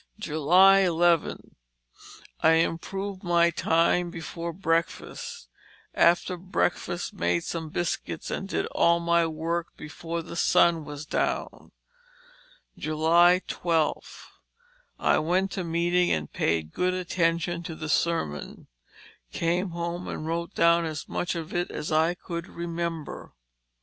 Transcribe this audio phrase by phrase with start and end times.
[0.27, 1.55] "11.
[2.41, 5.47] I improved my time before breakfast;
[5.93, 11.71] after breakfast made some biscuits and did all my work before the sun was down."
[12.81, 14.31] 12.
[14.97, 18.65] I went to meeting and paid good attention to the sermon,
[19.31, 23.33] came home and wrote down as much of it as I could remember.